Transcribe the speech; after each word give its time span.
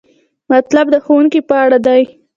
مطلب 0.51 0.85
د 0.91 0.95
ښوونکي 1.05 1.39
په 1.49 1.55
اړه 1.63 1.77
دی. 1.87 2.01